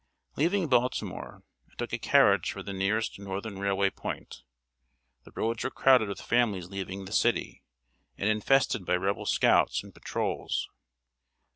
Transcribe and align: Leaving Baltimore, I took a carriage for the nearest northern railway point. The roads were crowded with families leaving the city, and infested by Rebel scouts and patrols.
Leaving 0.35 0.67
Baltimore, 0.67 1.43
I 1.71 1.75
took 1.77 1.93
a 1.93 1.99
carriage 1.99 2.51
for 2.51 2.63
the 2.63 2.73
nearest 2.73 3.19
northern 3.19 3.59
railway 3.59 3.91
point. 3.91 4.41
The 5.25 5.31
roads 5.35 5.63
were 5.63 5.69
crowded 5.69 6.07
with 6.09 6.19
families 6.21 6.69
leaving 6.71 7.05
the 7.05 7.11
city, 7.11 7.61
and 8.17 8.27
infested 8.27 8.83
by 8.83 8.95
Rebel 8.95 9.27
scouts 9.27 9.83
and 9.83 9.93
patrols. 9.93 10.67